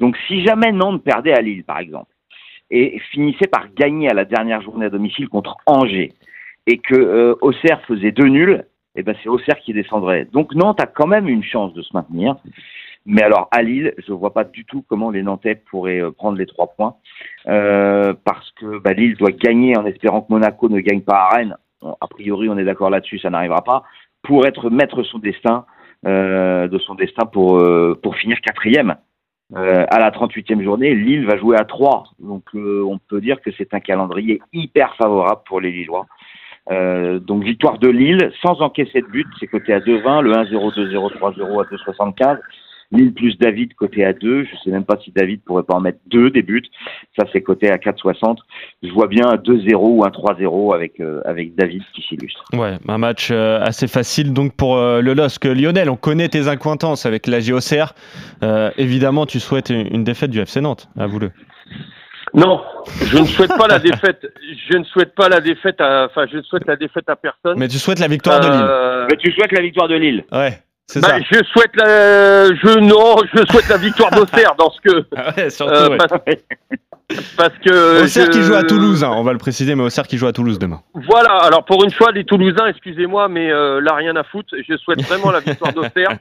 Donc 0.00 0.16
si 0.26 0.46
jamais 0.46 0.72
Nantes 0.72 1.04
perdait 1.04 1.34
à 1.34 1.42
Lille, 1.42 1.62
par 1.62 1.78
exemple, 1.78 2.10
et 2.70 2.98
finissait 3.12 3.48
par 3.48 3.66
gagner 3.76 4.08
à 4.08 4.14
la 4.14 4.24
dernière 4.24 4.62
journée 4.62 4.86
à 4.86 4.90
domicile 4.90 5.28
contre 5.28 5.58
Angers, 5.66 6.14
et 6.66 6.78
que 6.78 7.36
Auxerre 7.42 7.82
faisait 7.86 8.10
deux 8.10 8.28
nuls, 8.28 8.64
eh 8.96 9.02
ben 9.02 9.14
c'est 9.22 9.28
Auxerre 9.28 9.58
qui 9.60 9.72
descendrait. 9.72 10.26
Donc 10.32 10.54
Nantes 10.54 10.80
a 10.80 10.86
quand 10.86 11.06
même 11.06 11.28
une 11.28 11.42
chance 11.42 11.72
de 11.74 11.82
se 11.82 11.94
maintenir. 11.94 12.36
Mais 13.06 13.22
alors 13.22 13.48
à 13.50 13.62
Lille, 13.62 13.92
je 13.98 14.12
ne 14.12 14.16
vois 14.16 14.32
pas 14.32 14.44
du 14.44 14.64
tout 14.64 14.84
comment 14.88 15.10
les 15.10 15.22
Nantais 15.22 15.56
pourraient 15.56 16.02
euh, 16.02 16.10
prendre 16.10 16.38
les 16.38 16.46
trois 16.46 16.68
points. 16.68 16.96
Euh, 17.48 18.14
parce 18.24 18.50
que 18.52 18.78
bah, 18.78 18.92
Lille 18.92 19.16
doit 19.16 19.32
gagner 19.32 19.76
en 19.76 19.84
espérant 19.84 20.22
que 20.22 20.32
Monaco 20.32 20.68
ne 20.68 20.80
gagne 20.80 21.02
pas 21.02 21.28
à 21.28 21.36
Rennes. 21.36 21.56
A 21.82 22.06
priori, 22.08 22.48
on 22.48 22.56
est 22.56 22.64
d'accord 22.64 22.88
là-dessus, 22.88 23.18
ça 23.18 23.28
n'arrivera 23.28 23.62
pas. 23.62 23.84
Pour 24.22 24.46
être 24.46 24.70
maître 24.70 25.02
son 25.02 25.18
destin, 25.18 25.66
euh, 26.06 26.68
de 26.68 26.78
son 26.78 26.94
destin 26.94 27.24
pour 27.24 27.58
euh, 27.58 27.98
pour 28.02 28.16
finir 28.16 28.38
quatrième. 28.42 28.94
Euh, 29.56 29.86
à 29.88 29.98
la 29.98 30.10
38e 30.10 30.62
journée, 30.62 30.94
Lille 30.94 31.26
va 31.26 31.38
jouer 31.38 31.56
à 31.56 31.64
3. 31.64 32.04
Donc 32.18 32.44
on 32.54 32.98
peut 32.98 33.22
dire 33.22 33.40
que 33.40 33.50
c'est 33.56 33.72
un 33.72 33.80
calendrier 33.80 34.42
hyper 34.52 34.94
favorable 34.96 35.40
pour 35.46 35.60
les 35.60 35.70
Lillois. 35.70 36.06
Euh, 36.70 37.18
donc 37.18 37.44
victoire 37.44 37.78
de 37.78 37.88
Lille 37.88 38.32
sans 38.42 38.60
encaisser 38.62 39.02
de 39.02 39.06
but, 39.06 39.26
c'est 39.38 39.46
coté 39.46 39.72
à 39.72 39.80
2,20, 39.80 40.22
le 40.22 40.32
1-0, 40.32 40.74
2-0, 40.74 41.12
3-0 41.12 41.60
à 41.60 41.64
2,75. 41.64 42.38
Lille 42.92 43.12
plus 43.12 43.36
David 43.38 43.74
côté 43.74 44.04
à 44.04 44.12
2. 44.12 44.44
Je 44.44 44.50
sais 44.62 44.70
même 44.70 44.84
pas 44.84 44.98
si 45.02 45.10
David 45.10 45.42
pourrait 45.42 45.62
pas 45.64 45.74
en 45.74 45.80
mettre 45.80 45.98
deux 46.06 46.30
des 46.30 46.42
buts. 46.42 46.62
Ça, 47.18 47.26
c'est 47.32 47.40
côté 47.40 47.70
à 47.70 47.76
4,60. 47.76 48.36
Je 48.82 48.90
vois 48.92 49.08
bien 49.08 49.26
un 49.26 49.36
2-0 49.36 49.74
ou 49.74 50.04
un 50.04 50.10
3-0 50.10 50.74
avec, 50.74 51.00
euh, 51.00 51.20
avec 51.24 51.54
David 51.56 51.82
qui 51.94 52.02
s'illustre. 52.02 52.44
Ouais, 52.52 52.78
un 52.86 52.98
match 52.98 53.30
euh, 53.30 53.60
assez 53.60 53.88
facile 53.88 54.32
donc 54.32 54.54
pour 54.54 54.76
le 54.76 55.14
LOSC. 55.14 55.44
Lionel, 55.46 55.90
on 55.90 55.96
connaît 55.96 56.28
tes 56.28 56.46
incointances 56.46 57.04
avec 57.04 57.26
la 57.26 57.40
JOCR. 57.40 57.94
Évidemment, 58.76 59.26
tu 59.26 59.40
souhaites 59.40 59.70
une, 59.70 60.04
défaite 60.04 60.30
du 60.30 60.38
FC 60.38 60.60
Nantes, 60.60 60.88
avoue-le. 60.96 61.30
Non, 62.34 62.60
je 63.04 63.18
ne 63.18 63.24
souhaite 63.26 63.56
pas 63.56 63.68
la 63.68 63.78
défaite. 63.78 64.26
Je 64.70 64.78
ne 64.78 64.84
souhaite 64.84 65.14
pas 65.14 65.28
la 65.28 65.40
défaite. 65.40 65.80
À, 65.80 66.06
enfin, 66.10 66.26
je 66.30 66.40
souhaite 66.42 66.66
la 66.66 66.76
défaite 66.76 67.08
à 67.08 67.16
personne. 67.16 67.58
Mais 67.58 67.68
tu 67.68 67.78
souhaites 67.78 67.98
la 68.00 68.08
victoire 68.08 68.40
de 68.40 68.46
Lille. 68.48 68.60
Euh, 68.68 69.06
Mais 69.10 69.16
tu 69.16 69.30
souhaites 69.32 69.52
la 69.52 69.60
victoire 69.60 69.88
de 69.88 69.94
Lille 69.94 70.24
Ouais, 70.32 70.58
c'est 70.86 71.00
bah, 71.00 71.08
ça. 71.08 71.18
je 71.20 71.44
souhaite 71.52 71.76
la. 71.76 72.46
Je 72.54 72.78
non, 72.80 73.16
je 73.32 73.42
souhaite 73.52 73.68
la 73.68 73.76
victoire 73.76 74.10
d'Auxerre 74.10 74.54
dans 74.58 74.70
ce 74.70 74.80
que. 74.80 75.04
Ah 75.16 75.32
ouais, 75.36 75.50
surtout, 75.50 75.72
euh, 75.72 75.88
ouais. 75.90 75.96
parce, 75.98 76.12
parce 77.36 77.54
que. 77.64 78.02
Auxerre 78.04 78.26
je- 78.26 78.30
qui 78.30 78.42
joue 78.42 78.54
à 78.54 78.62
Toulouse, 78.64 79.04
hein, 79.04 79.10
on 79.14 79.22
va 79.22 79.32
le 79.32 79.38
préciser, 79.38 79.74
mais 79.74 79.82
Auxerre 79.82 80.06
qui 80.06 80.16
joue 80.18 80.26
à 80.26 80.32
Toulouse 80.32 80.58
demain. 80.58 80.80
Voilà. 80.94 81.36
Alors 81.42 81.64
pour 81.64 81.84
une 81.84 81.90
fois, 81.92 82.10
les 82.12 82.24
Toulousains, 82.24 82.66
excusez-moi, 82.68 83.28
mais 83.28 83.52
euh, 83.52 83.80
là 83.80 83.94
rien 83.94 84.16
à 84.16 84.24
foutre. 84.24 84.54
Je 84.66 84.76
souhaite 84.78 85.02
vraiment 85.02 85.30
la 85.30 85.40
victoire 85.40 85.72
d'Auxerre. 85.72 86.08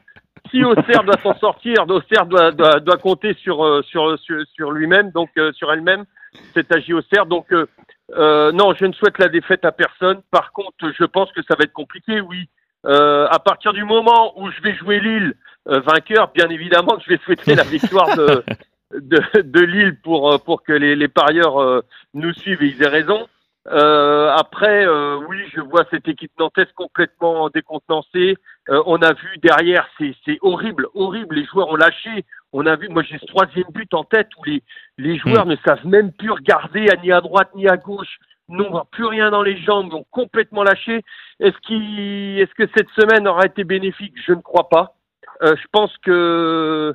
Si 0.51 0.63
Auxerre 0.63 1.03
doit 1.03 1.19
s'en 1.23 1.37
sortir, 1.39 1.85
Auxerre 1.89 2.25
doit, 2.25 2.51
doit, 2.51 2.79
doit 2.79 2.97
compter 2.97 3.33
sur 3.35 3.65
euh, 3.65 3.81
sur 3.83 4.19
sur, 4.19 4.37
sur 4.53 4.71
lui-même, 4.71 5.11
donc 5.11 5.29
euh, 5.37 5.51
sur 5.53 5.71
elle-même. 5.71 6.05
C'est 6.53 6.71
à 6.71 6.77
Auxerre. 6.93 7.25
Donc 7.25 7.51
euh, 7.51 7.67
euh, 8.15 8.51
non, 8.51 8.73
je 8.73 8.85
ne 8.85 8.93
souhaite 8.93 9.19
la 9.19 9.29
défaite 9.29 9.65
à 9.65 9.71
personne. 9.71 10.21
Par 10.31 10.51
contre, 10.51 10.91
je 10.97 11.05
pense 11.05 11.31
que 11.31 11.41
ça 11.43 11.55
va 11.57 11.63
être 11.63 11.73
compliqué. 11.73 12.21
Oui. 12.21 12.49
Euh, 12.85 13.27
à 13.29 13.39
partir 13.39 13.71
du 13.71 13.85
moment 13.85 14.37
où 14.39 14.51
je 14.51 14.61
vais 14.61 14.75
jouer 14.75 14.99
Lille 14.99 15.35
euh, 15.69 15.79
vainqueur, 15.79 16.31
bien 16.33 16.49
évidemment 16.49 16.97
que 16.97 17.03
je 17.03 17.09
vais 17.09 17.19
souhaiter 17.23 17.55
la 17.55 17.63
victoire 17.63 18.15
de, 18.17 18.43
de, 18.99 19.41
de 19.41 19.59
Lille 19.61 19.97
pour, 20.03 20.43
pour 20.43 20.63
que 20.63 20.73
les, 20.73 20.95
les 20.95 21.07
parieurs 21.07 21.61
euh, 21.61 21.81
nous 22.13 22.33
suivent 22.33 22.61
et 22.61 22.67
ils 22.67 22.83
aient 22.83 22.87
raison. 22.87 23.27
Euh, 23.69 24.29
après, 24.35 24.85
euh, 24.85 25.17
oui, 25.29 25.37
je 25.53 25.61
vois 25.61 25.85
cette 25.89 26.07
équipe 26.07 26.31
nantaise 26.37 26.71
complètement 26.75 27.49
décontenancée. 27.49 28.35
Euh, 28.69 28.83
on 28.85 29.01
a 29.01 29.13
vu 29.13 29.37
derrière, 29.41 29.87
c'est 29.97 30.37
horrible, 30.41 30.87
horrible. 30.93 31.35
Les 31.35 31.45
joueurs 31.45 31.69
ont 31.69 31.75
lâché. 31.75 32.25
On 32.51 32.65
a 32.65 32.75
vu, 32.75 32.89
moi 32.89 33.03
j'ai 33.03 33.17
ce 33.17 33.25
troisième 33.25 33.69
but 33.73 33.93
en 33.93 34.03
tête 34.03 34.29
où 34.37 34.43
les, 34.43 34.61
les 34.97 35.17
joueurs 35.17 35.45
ne 35.45 35.55
savent 35.65 35.85
même 35.87 36.11
plus 36.11 36.29
regarder 36.29 36.87
ni 37.01 37.11
à 37.11 37.21
droite 37.21 37.49
ni 37.55 37.67
à 37.67 37.77
gauche, 37.77 38.19
n'ont 38.49 38.83
plus 38.91 39.05
rien 39.05 39.31
dans 39.31 39.41
les 39.41 39.57
jambes, 39.57 39.93
ont 39.93 40.05
complètement 40.11 40.63
lâché. 40.63 41.01
Est-ce 41.39 41.57
qu'il, 41.59 42.39
est-ce 42.39 42.53
que 42.53 42.69
cette 42.75 42.89
semaine 42.89 43.27
aura 43.27 43.45
été 43.45 43.63
bénéfique? 43.63 44.13
Je 44.25 44.33
ne 44.33 44.41
crois 44.41 44.69
pas. 44.69 44.95
Euh, 45.41 45.55
je 45.55 45.67
pense 45.71 45.97
que 45.99 46.93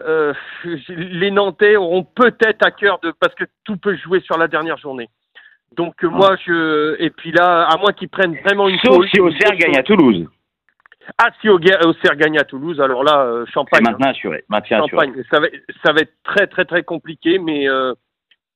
euh, 0.00 0.34
les 0.88 1.30
Nantais 1.30 1.76
auront 1.76 2.04
peut-être 2.04 2.64
à 2.64 2.70
cœur 2.70 2.98
de 3.00 3.12
parce 3.20 3.34
que 3.34 3.44
tout 3.64 3.76
peut 3.76 3.96
jouer 3.96 4.20
sur 4.20 4.38
la 4.38 4.48
dernière 4.48 4.78
journée. 4.78 5.08
Donc 5.76 6.02
euh, 6.04 6.08
moi 6.08 6.36
je 6.46 6.96
et 7.00 7.10
puis 7.10 7.32
là 7.32 7.66
à 7.66 7.76
moins 7.78 7.92
qu'ils 7.92 8.08
prennent 8.08 8.36
vraiment 8.44 8.68
une 8.68 8.78
Sauf 8.78 8.96
pause- 8.96 9.08
si 9.12 9.20
Auxerre 9.20 9.56
gagne 9.56 9.76
à 9.76 9.82
Toulouse. 9.82 10.26
Ah 11.18 11.28
si 11.40 11.48
Auxerre 11.48 12.16
gagne 12.16 12.38
à 12.38 12.44
Toulouse 12.44 12.80
alors 12.80 13.04
là 13.04 13.22
euh, 13.24 13.46
champagne. 13.46 13.82
hein. 13.86 13.90
maintenant 13.92 14.10
assuré. 14.10 14.44
Maintien 14.48 14.82
assuré. 14.82 15.06
Champagne. 15.06 15.24
Ça 15.30 15.40
va 15.40 15.46
ça 15.84 15.92
va 15.92 16.00
être 16.00 16.14
très 16.24 16.46
très 16.46 16.64
très 16.64 16.82
compliqué 16.82 17.38
mais 17.38 17.68
euh, 17.68 17.92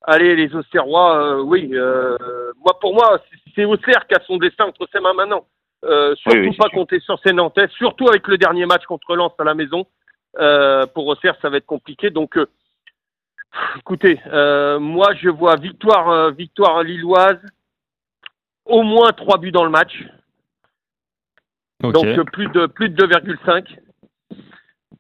allez, 0.03 0.35
les 0.35 0.55
Auxerrois, 0.57 1.17
euh, 1.37 1.43
oui. 1.43 1.69
moi, 1.69 2.79
pour 2.81 2.95
moi, 2.95 3.21
c'est- 3.55 3.65
Auxerre 3.67 4.07
qui 4.07 4.15
a 4.15 4.21
son 4.27 4.39
destin 4.39 4.65
entre 4.65 4.89
ses 4.91 4.99
mains 5.01 5.13
maintenant. 5.13 5.45
Surtout 5.83 6.17
Oui, 6.31 6.39
oui, 6.41 6.49
c'est 6.53 6.57
pas 6.59 6.69
sûr. 6.71 6.79
compter 6.79 7.01
sur 7.01 7.19
ses 7.21 7.33
Nantais, 7.35 7.69
surtout 7.77 8.09
avec 8.09 8.27
le 8.27 8.39
dernier 8.39 8.65
match 8.65 8.85
contre 8.87 9.15
Lens 9.15 9.33
à 9.39 9.45
la 9.45 9.55
maison. 9.55 9.85
Pour 10.95 11.07
Auxerre, 11.07 11.37
ça 11.43 11.51
va 11.51 11.59
être 11.59 11.67
compliqué. 11.67 12.09
Donc, 12.11 12.39
écoutez, 13.79 14.21
euh, 14.27 14.79
moi, 14.79 15.15
je 15.15 15.29
vois 15.29 15.57
victoire, 15.57 16.09
euh, 16.09 16.31
victoire 16.31 16.83
lilloise, 16.83 17.39
au 18.65 18.83
moins 18.83 19.13
trois 19.13 19.39
buts 19.39 19.53
dans 19.53 19.65
le 19.65 19.71
match. 19.71 20.05
Donc 21.83 22.05
euh, 22.05 22.25
plus 22.25 22.49
de 22.49 22.67
plus 22.67 22.91
de 22.91 23.07
2,5. 23.07 23.79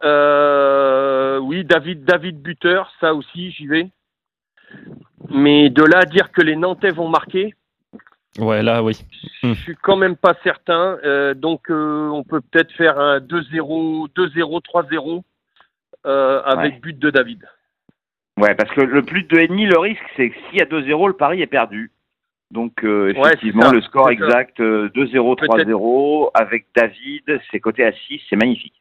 Euh, 0.02 1.38
oui, 1.38 1.62
David 1.64 2.04
David 2.04 2.40
buteur, 2.40 2.90
ça 3.00 3.14
aussi 3.14 3.50
j'y 3.50 3.66
vais. 3.66 3.90
Mais 5.28 5.68
de 5.68 5.82
là 5.84 5.98
à 5.98 6.04
dire 6.06 6.32
que 6.32 6.40
les 6.40 6.56
Nantais 6.56 6.90
vont 6.90 7.08
marquer, 7.08 7.54
Ouais, 8.38 8.62
là, 8.62 8.82
oui. 8.82 8.96
Hmm. 9.42 9.52
je 9.52 9.60
suis 9.60 9.76
quand 9.76 9.96
même 9.96 10.16
pas 10.16 10.34
certain. 10.42 10.96
Donc 11.34 11.66
on 11.68 12.24
peut 12.26 12.40
peut-être 12.40 12.72
faire 12.72 12.98
un 12.98 13.18
2-0, 13.18 14.08
2-0, 14.14 14.62
3-0 14.62 15.22
euh, 16.06 16.42
avec 16.44 16.74
Ouais. 16.74 16.80
but 16.80 16.98
de 16.98 17.10
David. 17.10 17.44
Ouais, 18.40 18.54
parce 18.54 18.70
que 18.70 18.80
le 18.80 19.02
plus 19.02 19.22
de 19.24 19.36
2,5, 19.36 19.66
le 19.66 19.78
risque, 19.78 20.02
c'est 20.16 20.30
que 20.30 20.36
s'il 20.48 20.58
y 20.58 20.62
a 20.62 20.66
2-0, 20.66 21.08
le 21.08 21.14
pari 21.14 21.42
est 21.42 21.46
perdu. 21.46 21.90
Donc, 22.50 22.82
euh, 22.84 23.12
effectivement, 23.14 23.70
le 23.70 23.80
score 23.80 24.10
exact, 24.10 24.58
euh, 24.60 24.88
2-0, 24.94 25.36
3-0, 25.36 26.30
avec 26.34 26.66
David, 26.74 27.40
c'est 27.50 27.60
coté 27.60 27.84
à 27.84 27.92
6, 27.92 28.20
c'est 28.28 28.36
magnifique. 28.36 28.74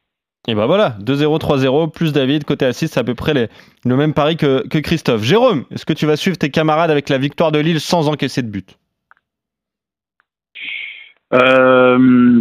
Et 0.48 0.54
bah 0.54 0.66
voilà, 0.66 0.96
2-0, 1.00 1.38
3-0, 1.38 1.90
plus 1.92 2.12
David, 2.12 2.44
côté 2.44 2.64
assist, 2.64 2.94
c'est 2.94 3.00
à 3.00 3.04
peu 3.04 3.14
près 3.14 3.34
les- 3.34 3.48
le 3.84 3.94
même 3.96 4.14
pari 4.14 4.36
que, 4.36 4.66
que 4.66 4.78
Christophe. 4.78 5.22
Jérôme, 5.22 5.66
est-ce 5.70 5.84
que 5.84 5.92
tu 5.92 6.06
vas 6.06 6.16
suivre 6.16 6.38
tes 6.38 6.50
camarades 6.50 6.90
avec 6.90 7.10
la 7.10 7.18
victoire 7.18 7.52
de 7.52 7.58
Lille 7.58 7.78
sans 7.78 8.08
encaisser 8.08 8.42
de 8.42 8.48
but? 8.48 8.76
Euh, 11.34 12.40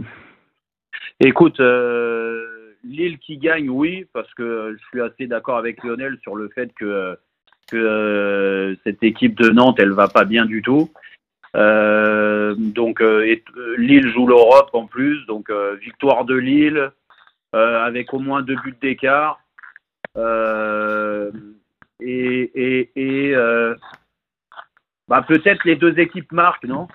écoute, 1.20 1.60
euh, 1.60 2.49
Lille 2.84 3.18
qui 3.20 3.38
gagne, 3.38 3.70
oui, 3.70 4.06
parce 4.14 4.34
que 4.34 4.76
je 4.80 4.86
suis 4.88 5.02
assez 5.02 5.28
d'accord 5.28 5.58
avec 5.58 5.84
Lionel 5.84 6.18
sur 6.22 6.36
le 6.36 6.50
fait 6.50 6.72
que, 6.74 7.18
que 7.70 7.78
euh, 7.78 8.76
cette 8.84 9.04
équipe 9.04 9.36
de 9.40 9.50
Nantes, 9.50 9.80
elle 9.80 9.92
va 9.92 10.08
pas 10.08 10.26
bien 10.26 10.46
du 10.46 10.62
tout. 10.62 10.90
Euh, 11.56 12.54
donc 12.58 13.02
euh, 13.02 13.26
et- 13.26 13.44
Lille 13.78 14.08
joue 14.10 14.28
l'Europe 14.28 14.70
en 14.74 14.86
plus, 14.86 15.26
donc 15.26 15.50
euh, 15.50 15.76
victoire 15.82 16.24
de 16.26 16.36
Lille 16.36 16.92
euh, 17.56 17.84
avec 17.84 18.14
au 18.14 18.20
moins 18.20 18.44
deux 18.44 18.56
buts 18.64 18.78
d'écart. 18.82 19.40
Euh, 20.16 21.32
et 22.00 22.52
et, 22.54 22.92
et 22.96 23.36
euh, 23.36 23.76
bah, 25.08 25.26
peut-être 25.28 25.66
les 25.66 25.76
deux 25.76 25.98
équipes 26.00 26.32
marquent, 26.32 26.66
non? 26.66 26.88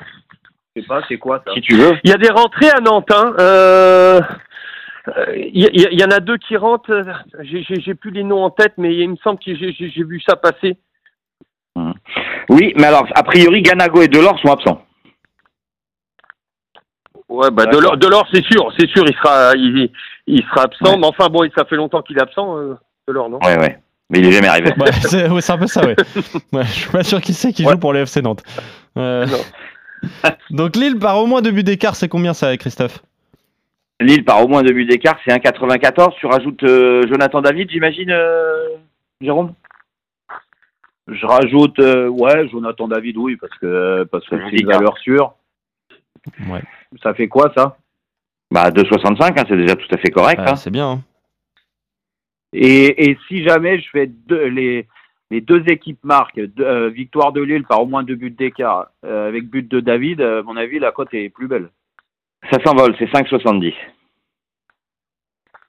Je 0.76 0.82
sais 0.82 0.86
pas, 0.86 1.02
c'est 1.08 1.18
quoi 1.18 1.42
ça? 1.44 1.52
Si 1.52 1.60
tu 1.60 1.74
veux. 1.74 1.92
Il 2.04 2.10
y 2.10 2.12
a 2.12 2.16
des 2.16 2.30
rentrées 2.30 2.70
à 2.70 2.80
Nantes. 2.80 3.10
Hein. 3.10 3.34
Euh, 5.08 5.12
euh, 5.18 5.36
Il 5.36 5.62
y, 5.62 5.86
il 5.92 6.00
y 6.00 6.04
en 6.04 6.10
a 6.10 6.20
deux 6.20 6.38
qui 6.38 6.56
rentrent. 6.56 7.04
J'ai- 7.42 7.94
plus 7.94 8.10
les 8.10 8.22
noms 8.24 8.42
en 8.44 8.50
tête, 8.50 8.74
mais 8.78 8.94
il 8.96 9.10
me 9.10 9.16
semble 9.16 9.38
que 9.38 9.54
j'ai- 9.54 9.72
vu 10.04 10.20
ça 10.26 10.36
passer. 10.36 10.76
Oui, 12.50 12.72
mais 12.76 12.84
alors, 12.84 13.06
a 13.14 13.22
priori, 13.22 13.62
Ganago 13.62 14.02
et 14.02 14.08
Delors 14.08 14.38
sont 14.40 14.52
absents. 14.52 14.84
Ouais, 17.28 17.50
bah. 17.50 17.66
Delors, 17.66 17.96
Delors, 17.96 18.26
c'est 18.32 18.44
sûr, 18.44 18.72
c'est 18.78 18.88
sûr, 18.90 19.04
il 19.08 19.14
sera, 19.16 19.52
il, 19.56 19.90
il 20.26 20.42
sera 20.44 20.62
absent. 20.64 20.92
Ouais. 20.92 20.98
Mais 20.98 21.06
enfin, 21.06 21.28
bon, 21.28 21.48
ça 21.56 21.64
fait 21.64 21.76
longtemps 21.76 22.02
qu'il 22.02 22.16
est 22.18 22.22
absent, 22.22 22.56
euh, 22.58 22.74
Delors, 23.08 23.28
non? 23.30 23.38
Ouais, 23.42 23.58
ouais. 23.58 23.78
Mais 24.10 24.18
il 24.20 24.26
est 24.28 24.32
jamais 24.32 24.48
arrivé. 24.48 24.70
Ouais, 24.78 24.92
c'est 24.92 25.28
ouais, 25.30 25.50
un 25.50 25.58
peu 25.58 25.66
ça, 25.66 25.84
ouais. 25.84 25.96
ouais. 26.52 26.64
Je 26.64 26.70
suis 26.70 26.90
pas 26.90 27.02
sûr 27.02 27.20
qui 27.20 27.32
c'est 27.32 27.52
qui 27.52 27.64
Ouais. 27.64 27.72
joue 27.72 27.78
pour 27.78 27.92
les 27.94 28.00
FC 28.00 28.20
Nantes. 28.22 28.42
Euh, 28.98 29.26
Non. 29.26 29.38
Donc 30.50 30.76
Lille 30.76 30.98
par 30.98 31.18
au 31.18 31.26
moins 31.26 31.40
deux 31.40 31.50
buts 31.50 31.64
d'écart, 31.64 31.96
c'est 31.96 32.08
combien 32.10 32.34
ça, 32.34 32.54
Christophe? 32.58 33.02
Lille 34.04 34.24
par 34.24 34.44
au 34.44 34.48
moins 34.48 34.62
deux 34.62 34.72
buts 34.72 34.86
d'écart, 34.86 35.18
c'est 35.24 35.32
1,94. 35.32 36.14
Tu 36.18 36.26
rajoutes 36.26 36.62
euh, 36.62 37.02
Jonathan 37.08 37.40
David, 37.40 37.70
j'imagine, 37.70 38.10
euh, 38.10 38.68
Jérôme? 39.20 39.54
Je 41.08 41.26
rajoute, 41.26 41.78
euh, 41.80 42.08
ouais, 42.08 42.48
Jonathan 42.48 42.88
David, 42.88 43.16
oui, 43.18 43.36
parce 43.36 43.56
que 43.58 44.04
parce 44.04 44.26
que 44.28 44.36
c'est 44.50 44.56
une 44.56 44.70
ça. 44.70 44.78
valeur 44.78 44.96
sûre. 44.98 45.34
Ouais. 46.48 46.62
Ça 47.02 47.12
fait 47.12 47.28
quoi 47.28 47.52
ça? 47.56 47.76
Bah, 48.50 48.70
2,65, 48.70 49.38
hein, 49.38 49.44
c'est 49.48 49.56
déjà 49.56 49.76
tout 49.76 49.88
à 49.92 49.98
fait 49.98 50.10
correct. 50.10 50.40
Ah, 50.42 50.52
hein. 50.52 50.56
C'est 50.56 50.70
bien. 50.70 50.88
hein. 50.92 51.00
et, 52.52 53.10
et 53.10 53.18
si 53.28 53.42
jamais 53.42 53.78
je 53.80 53.88
fais 53.90 54.06
deux, 54.06 54.46
les 54.46 54.86
les 55.30 55.40
deux 55.40 55.62
équipes 55.68 56.02
marquent, 56.04 56.38
deux- 56.40 56.64
euh, 56.64 56.88
victoire 56.90 57.32
de 57.32 57.40
Lille 57.42 57.64
par 57.64 57.82
au 57.82 57.86
moins 57.86 58.02
deux 58.04 58.14
buts 58.14 58.30
d'écart, 58.30 58.88
euh, 59.04 59.28
avec 59.28 59.48
but 59.48 59.66
de 59.68 59.80
David, 59.80 60.20
euh, 60.20 60.40
à 60.40 60.42
mon 60.42 60.56
avis 60.56 60.78
la 60.78 60.92
cote 60.92 61.12
est 61.12 61.28
plus 61.30 61.48
belle. 61.48 61.70
Ça 62.50 62.58
s'envole, 62.64 62.94
c'est 62.98 63.10
5,70. 63.10 63.72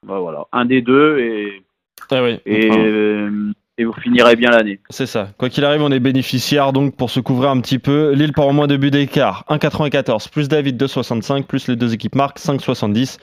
Bah, 0.04 0.20
voilà, 0.20 0.46
un 0.52 0.66
des 0.66 0.82
deux 0.82 1.18
et 1.20 1.64
Ah 2.12 2.24
oui. 2.24 2.40
et, 2.46 2.70
Enfin, 2.70 2.80
euh, 2.80 3.52
et 3.78 3.84
vous 3.86 3.94
finirez 3.94 4.36
bien 4.36 4.52
l'année. 4.52 4.80
C'est 4.90 5.06
ça. 5.06 5.30
Quoi 5.38 5.50
qu'il 5.50 5.66
arrive, 5.66 5.82
on 5.82 5.92
est 5.92 6.00
bénéficiaire 6.00 6.74
donc 6.74 6.96
pour 6.96 7.10
se 7.10 7.20
couvrir 7.20 7.50
un 7.50 7.60
petit 7.60 7.80
peu. 7.80 8.12
Lille 8.12 8.34
par 8.34 8.48
au 8.48 8.54
moins 8.54 8.68
deux 8.68 8.78
buts 8.78 8.92
d'écart. 8.92 9.44
1,94 9.50 10.30
plus 10.30 10.48
David 10.48 10.82
2,65 10.82 11.44
plus 11.46 11.68
les 11.68 11.76
deux 11.76 11.94
équipes 11.94 12.16
marquent 12.16 12.40
5,70. 12.40 13.18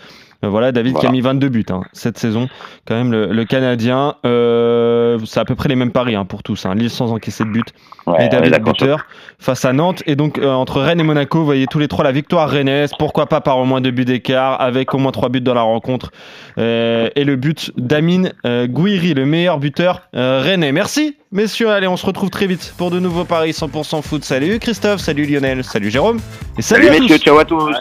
Euh, 0.44 0.48
voilà, 0.48 0.72
David 0.72 0.96
qui 0.98 1.06
a 1.06 1.10
mis 1.10 1.20
22 1.20 1.48
buts 1.48 1.64
hein, 1.70 1.82
cette 1.92 2.18
saison. 2.18 2.48
Quand 2.86 2.94
même, 2.94 3.12
le, 3.12 3.26
le 3.26 3.44
Canadien, 3.44 4.16
euh, 4.26 5.18
c'est 5.24 5.40
à 5.40 5.44
peu 5.44 5.54
près 5.54 5.68
les 5.68 5.76
mêmes 5.76 5.92
paris 5.92 6.14
hein, 6.16 6.24
pour 6.24 6.42
tous. 6.42 6.66
hein. 6.66 6.74
Lille 6.74 6.90
sans 6.90 7.12
encaisser 7.12 7.44
de 7.44 7.50
but 7.50 7.66
Ouais, 8.06 8.26
et 8.26 8.28
David 8.28 8.60
buteur 8.64 9.06
face 9.38 9.64
à 9.64 9.72
Nantes. 9.72 10.02
Et 10.06 10.16
donc, 10.16 10.38
euh, 10.38 10.50
entre 10.50 10.80
Rennes 10.80 10.98
et 10.98 11.04
Monaco, 11.04 11.38
vous 11.38 11.44
voyez 11.44 11.66
tous 11.68 11.78
les 11.78 11.86
trois 11.86 12.02
la 12.04 12.10
victoire 12.10 12.50
rennaise. 12.50 12.90
Pourquoi 12.98 13.26
pas 13.26 13.40
par 13.40 13.58
au 13.58 13.64
moins 13.64 13.80
deux 13.80 13.92
buts 13.92 14.04
d'écart, 14.04 14.60
avec 14.60 14.92
au 14.94 14.98
moins 14.98 15.12
trois 15.12 15.28
buts 15.28 15.40
dans 15.40 15.54
la 15.54 15.62
rencontre. 15.62 16.10
Euh, 16.58 17.08
et 17.14 17.22
le 17.24 17.36
but 17.36 17.70
d'Amine 17.76 18.32
euh, 18.44 18.66
Gouiri, 18.66 19.14
le 19.14 19.24
meilleur 19.26 19.58
buteur 19.58 20.02
euh, 20.16 20.40
rennais. 20.42 20.72
Merci, 20.72 21.16
messieurs. 21.30 21.70
Allez, 21.70 21.86
on 21.86 21.96
se 21.96 22.04
retrouve 22.06 22.30
très 22.30 22.48
vite 22.48 22.74
pour 22.76 22.90
de 22.90 22.98
nouveaux 22.98 23.24
paris 23.24 23.52
100% 23.52 24.02
foot. 24.02 24.24
Salut 24.24 24.58
Christophe, 24.58 25.00
salut 25.00 25.24
Lionel, 25.24 25.62
salut 25.62 25.90
Jérôme. 25.90 26.18
Et 26.58 26.62
salut, 26.62 26.86
Salut 26.86 26.96
à 26.96 27.00
messieurs, 27.00 27.18
tous. 27.18 27.24
ciao 27.24 27.38
à 27.38 27.44
tous. 27.44 27.72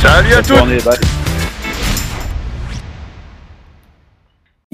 Salut 0.00 0.34
à 0.34 0.42
tous 0.42 1.17